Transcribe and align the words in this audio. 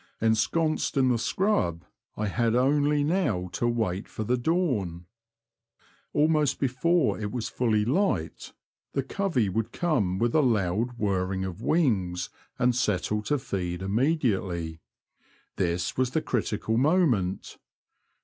Ensconced 0.19 0.97
in 0.97 1.09
the 1.09 1.19
scrub 1.19 1.85
I 2.17 2.25
had 2.25 2.55
only 2.55 3.03
now 3.03 3.49
to 3.51 3.67
wait 3.67 4.07
for 4.07 4.23
the 4.23 4.35
dawn. 4.35 5.05
Ahnost 6.15 6.57
before 6.57 7.19
it 7.19 7.31
was 7.31 7.49
fully 7.49 7.85
light 7.85 8.51
the 8.93 9.03
covey 9.03 9.47
would 9.47 9.71
come 9.71 10.17
with 10.17 10.33
a 10.33 10.41
loud 10.41 10.97
whirring 10.97 11.45
of 11.45 11.61
wings, 11.61 12.31
and 12.57 12.75
settle 12.75 13.21
to 13.21 13.37
feed 13.37 13.83
immediately. 13.83 14.79
This 15.57 15.95
was 15.97 16.09
the 16.09 16.21
critical 16.23 16.77
moment. 16.77 17.59